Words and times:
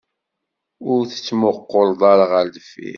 Ur 0.91 1.01
tettmuqquleḍ 1.05 2.01
ara 2.11 2.25
ɣer 2.31 2.45
deffir. 2.53 2.89